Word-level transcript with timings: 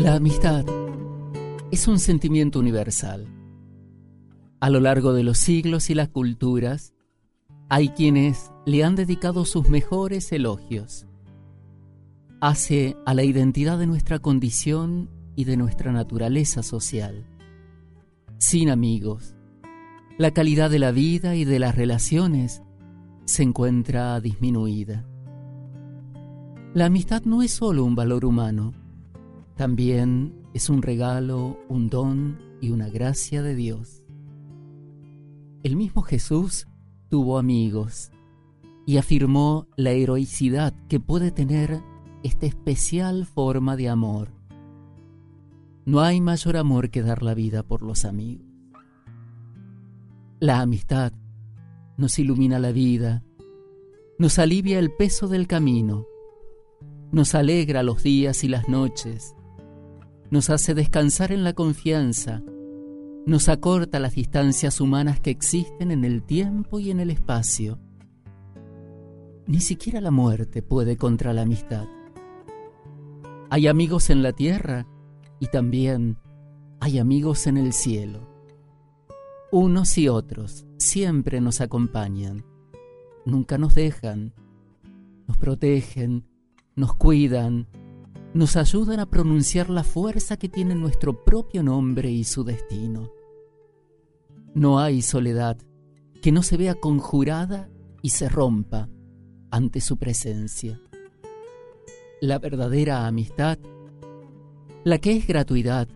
La 0.00 0.14
amistad 0.14 0.64
es 1.70 1.86
un 1.86 1.98
sentimiento 1.98 2.58
universal. 2.58 3.26
A 4.58 4.70
lo 4.70 4.80
largo 4.80 5.12
de 5.12 5.22
los 5.22 5.36
siglos 5.36 5.90
y 5.90 5.94
las 5.94 6.08
culturas, 6.08 6.94
hay 7.68 7.90
quienes 7.90 8.50
le 8.64 8.82
han 8.82 8.96
dedicado 8.96 9.44
sus 9.44 9.68
mejores 9.68 10.32
elogios. 10.32 11.06
Hace 12.40 12.96
a 13.04 13.12
la 13.12 13.24
identidad 13.24 13.78
de 13.78 13.86
nuestra 13.86 14.20
condición 14.20 15.10
y 15.36 15.44
de 15.44 15.58
nuestra 15.58 15.92
naturaleza 15.92 16.62
social. 16.62 17.26
Sin 18.38 18.70
amigos, 18.70 19.34
la 20.16 20.30
calidad 20.30 20.70
de 20.70 20.78
la 20.78 20.92
vida 20.92 21.36
y 21.36 21.44
de 21.44 21.58
las 21.58 21.76
relaciones 21.76 22.62
se 23.26 23.42
encuentra 23.42 24.18
disminuida. 24.22 25.06
La 26.72 26.86
amistad 26.86 27.24
no 27.24 27.42
es 27.42 27.50
solo 27.50 27.84
un 27.84 27.94
valor 27.94 28.24
humano, 28.24 28.72
también 29.60 30.32
es 30.54 30.70
un 30.70 30.80
regalo, 30.80 31.58
un 31.68 31.90
don 31.90 32.38
y 32.62 32.70
una 32.70 32.88
gracia 32.88 33.42
de 33.42 33.54
Dios. 33.54 34.02
El 35.62 35.76
mismo 35.76 36.00
Jesús 36.00 36.66
tuvo 37.10 37.38
amigos 37.38 38.10
y 38.86 38.96
afirmó 38.96 39.66
la 39.76 39.90
heroicidad 39.90 40.72
que 40.88 40.98
puede 40.98 41.30
tener 41.30 41.82
esta 42.22 42.46
especial 42.46 43.26
forma 43.26 43.76
de 43.76 43.90
amor. 43.90 44.32
No 45.84 46.00
hay 46.00 46.22
mayor 46.22 46.56
amor 46.56 46.88
que 46.88 47.02
dar 47.02 47.22
la 47.22 47.34
vida 47.34 47.62
por 47.62 47.82
los 47.82 48.06
amigos. 48.06 48.46
La 50.38 50.62
amistad 50.62 51.12
nos 51.98 52.18
ilumina 52.18 52.58
la 52.58 52.72
vida, 52.72 53.22
nos 54.18 54.38
alivia 54.38 54.78
el 54.78 54.90
peso 54.90 55.28
del 55.28 55.46
camino, 55.46 56.06
nos 57.12 57.34
alegra 57.34 57.82
los 57.82 58.02
días 58.02 58.42
y 58.42 58.48
las 58.48 58.66
noches, 58.66 59.34
nos 60.30 60.50
hace 60.50 60.74
descansar 60.74 61.32
en 61.32 61.44
la 61.44 61.52
confianza, 61.52 62.42
nos 63.26 63.48
acorta 63.48 63.98
las 63.98 64.14
distancias 64.14 64.80
humanas 64.80 65.20
que 65.20 65.30
existen 65.30 65.90
en 65.90 66.04
el 66.04 66.22
tiempo 66.22 66.78
y 66.78 66.90
en 66.90 67.00
el 67.00 67.10
espacio. 67.10 67.78
Ni 69.46 69.60
siquiera 69.60 70.00
la 70.00 70.10
muerte 70.10 70.62
puede 70.62 70.96
contra 70.96 71.32
la 71.32 71.42
amistad. 71.42 71.86
Hay 73.50 73.66
amigos 73.66 74.10
en 74.10 74.22
la 74.22 74.32
tierra 74.32 74.86
y 75.40 75.46
también 75.46 76.16
hay 76.78 76.98
amigos 76.98 77.46
en 77.46 77.56
el 77.56 77.72
cielo. 77.72 78.28
Unos 79.50 79.98
y 79.98 80.08
otros 80.08 80.66
siempre 80.78 81.40
nos 81.40 81.60
acompañan, 81.60 82.44
nunca 83.26 83.58
nos 83.58 83.74
dejan, 83.74 84.32
nos 85.26 85.36
protegen, 85.36 86.24
nos 86.76 86.94
cuidan, 86.94 87.66
nos 88.32 88.56
ayudan 88.56 89.00
a 89.00 89.06
pronunciar 89.06 89.70
la 89.70 89.82
fuerza 89.82 90.36
que 90.36 90.48
tiene 90.48 90.74
nuestro 90.74 91.24
propio 91.24 91.62
nombre 91.62 92.10
y 92.10 92.24
su 92.24 92.44
destino. 92.44 93.10
No 94.54 94.78
hay 94.78 95.02
soledad 95.02 95.58
que 96.22 96.30
no 96.30 96.42
se 96.42 96.56
vea 96.56 96.74
conjurada 96.74 97.68
y 98.02 98.10
se 98.10 98.28
rompa 98.28 98.88
ante 99.50 99.80
su 99.80 99.96
presencia. 99.96 100.80
La 102.20 102.38
verdadera 102.38 103.06
amistad, 103.06 103.58
la 104.84 104.98
que 104.98 105.16
es 105.16 105.26
gratuidad, 105.26 105.88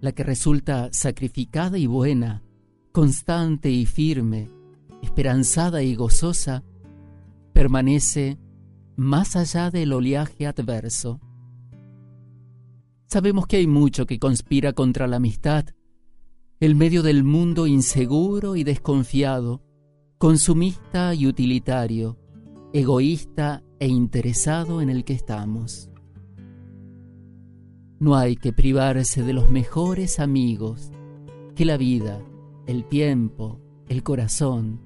la 0.00 0.12
que 0.12 0.24
resulta 0.24 0.88
sacrificada 0.92 1.78
y 1.78 1.86
buena, 1.86 2.42
constante 2.90 3.70
y 3.70 3.86
firme, 3.86 4.50
esperanzada 5.02 5.82
y 5.82 5.94
gozosa, 5.94 6.64
permanece 7.52 8.38
más 8.96 9.36
allá 9.36 9.70
del 9.70 9.92
oleaje 9.92 10.46
adverso 10.46 11.20
Sabemos 13.06 13.46
que 13.46 13.58
hay 13.58 13.66
mucho 13.68 14.04
que 14.04 14.18
conspira 14.18 14.72
contra 14.72 15.06
la 15.06 15.16
amistad, 15.16 15.66
el 16.58 16.74
medio 16.74 17.02
del 17.02 17.22
mundo 17.22 17.68
inseguro 17.68 18.56
y 18.56 18.64
desconfiado, 18.64 19.62
consumista 20.18 21.14
y 21.14 21.26
utilitario, 21.26 22.18
egoísta 22.72 23.62
e 23.78 23.86
interesado 23.86 24.80
en 24.80 24.90
el 24.90 25.04
que 25.04 25.12
estamos. 25.12 25.88
No 28.00 28.16
hay 28.16 28.36
que 28.36 28.52
privarse 28.52 29.22
de 29.22 29.32
los 29.32 29.50
mejores 29.50 30.18
amigos 30.18 30.90
que 31.54 31.64
la 31.64 31.76
vida, 31.76 32.20
el 32.66 32.86
tiempo, 32.88 33.60
el 33.88 34.02
corazón 34.02 34.80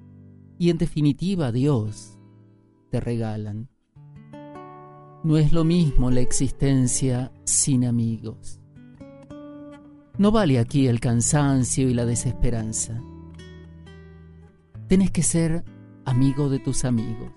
y 0.58 0.68
en 0.68 0.76
definitiva 0.76 1.52
Dios 1.52 2.18
te 2.90 3.00
regalan. 3.00 3.70
No 5.22 5.36
es 5.36 5.52
lo 5.52 5.64
mismo 5.64 6.10
la 6.10 6.20
existencia 6.20 7.30
sin 7.44 7.84
amigos. 7.84 8.58
No 10.16 10.30
vale 10.30 10.58
aquí 10.58 10.86
el 10.86 10.98
cansancio 10.98 11.90
y 11.90 11.94
la 11.94 12.06
desesperanza. 12.06 13.02
Tienes 14.88 15.10
que 15.10 15.22
ser 15.22 15.62
amigo 16.06 16.48
de 16.48 16.58
tus 16.58 16.86
amigos. 16.86 17.32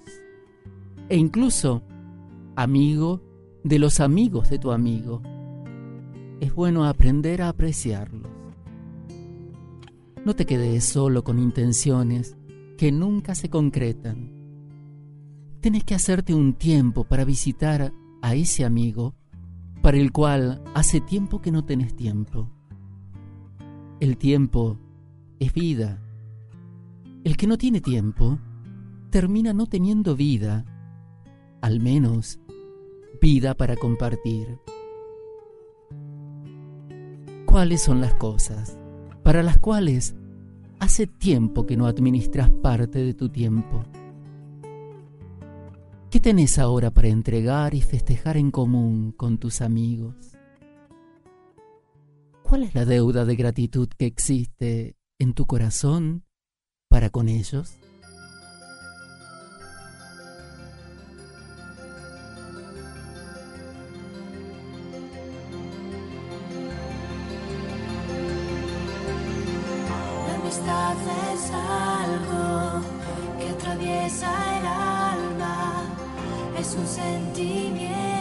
E 1.09 1.17
incluso 1.17 1.83
amigo 2.55 3.21
de 3.65 3.79
los 3.79 3.99
amigos 3.99 4.49
de 4.49 4.59
tu 4.59 4.71
amigo. 4.71 5.21
Es 6.39 6.55
bueno 6.55 6.85
aprender 6.85 7.41
a 7.41 7.49
apreciarlos. 7.49 8.31
No 10.23 10.37
te 10.37 10.45
quedes 10.45 10.85
solo 10.85 11.25
con 11.25 11.37
intenciones 11.37 12.37
que 12.77 12.93
nunca 12.93 13.35
se 13.35 13.49
concretan 13.49 14.32
Tienes 15.63 15.85
que 15.85 15.95
hacerte 15.95 16.33
un 16.33 16.55
tiempo 16.55 17.05
para 17.05 17.23
visitar 17.23 17.93
a 18.21 18.35
ese 18.35 18.65
amigo 18.65 19.15
para 19.81 19.95
el 19.95 20.11
cual 20.11 20.61
hace 20.73 20.99
tiempo 20.99 21.41
que 21.41 21.53
no 21.53 21.63
tenés 21.63 21.95
tiempo. 21.95 22.49
El 24.01 24.17
tiempo 24.17 24.77
es 25.39 25.53
vida. 25.53 26.03
El 27.23 27.37
que 27.37 27.47
no 27.47 27.57
tiene 27.57 27.79
tiempo 27.79 28.39
termina 29.09 29.53
no 29.53 29.67
teniendo 29.67 30.17
vida, 30.17 30.65
al 31.61 31.79
menos 31.79 32.41
vida 33.21 33.53
para 33.53 33.77
compartir. 33.77 34.59
¿Cuáles 37.45 37.81
son 37.81 38.01
las 38.01 38.15
cosas 38.15 38.77
para 39.23 39.41
las 39.41 39.59
cuales 39.59 40.13
hace 40.79 41.07
tiempo 41.07 41.65
que 41.65 41.77
no 41.77 41.85
administras 41.85 42.49
parte 42.49 42.99
de 42.99 43.13
tu 43.13 43.29
tiempo? 43.29 43.85
¿Qué 46.23 46.29
tenés 46.29 46.57
ahora 46.57 46.89
para 46.89 47.09
entregar 47.09 47.73
y 47.73 47.81
festejar 47.81 48.37
en 48.37 48.49
común 48.49 49.11
con 49.11 49.39
tus 49.39 49.59
amigos? 49.59 50.15
¿Cuál 52.43 52.63
es 52.63 52.73
la 52.73 52.85
deuda 52.85 53.25
de 53.25 53.35
gratitud 53.35 53.89
que 53.89 54.05
existe 54.05 54.95
en 55.19 55.33
tu 55.33 55.45
corazón 55.45 56.23
para 56.87 57.09
con 57.09 57.27
ellos? 57.27 57.73
La 70.25 70.35
amistad 70.35 70.95
es 71.33 71.51
algo 71.51 72.81
que 73.39 73.49
atraviesa 73.49 74.59
el 74.59 74.65
alma 74.67 74.92
es 76.63 76.75
un 76.75 76.87
sentimiento 76.87 78.12